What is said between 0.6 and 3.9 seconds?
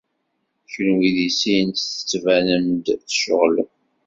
Kenwi deg sin tettbanem-d tceɣlem.